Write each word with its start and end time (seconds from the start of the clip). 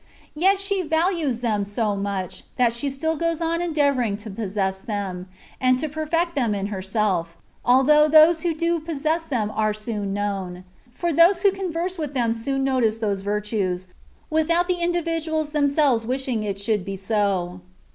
Yet 0.33 0.57
she 0.57 0.81
values 0.81 1.41
them 1.41 1.63
so 1.63 1.95
much, 1.95 2.43
that 2.57 2.73
she 2.73 2.89
still 2.89 3.15
goes 3.15 3.39
on 3.39 3.61
endeavouring 3.61 4.17
to 4.25 4.31
possess 4.31 4.81
them, 4.81 5.27
and 5.59 5.77
to 5.77 5.87
perfect 5.87 6.33
them 6.33 6.55
in 6.55 6.65
herself, 6.73 7.37
although 7.63 8.07
those 8.07 8.41
who 8.41 8.55
do 8.55 8.79
possess 8.79 9.27
them 9.27 9.51
are 9.53 9.75
soon 9.75 10.11
known; 10.11 10.63
for 10.91 11.13
those 11.13 11.43
who 11.43 11.51
con 11.51 11.71
verse 11.71 11.99
with 11.99 12.15
them 12.15 12.33
soon 12.33 12.63
notice 12.63 12.97
those 12.97 13.21
virtues, 13.21 13.89
without 14.31 14.67
the 14.67 14.81
individuals 14.81 15.51
themselves 15.51 16.03
wishing 16.03 16.41
it 16.41 16.59
should 16.59 16.83
be 16.83 16.97
so. 16.97 17.61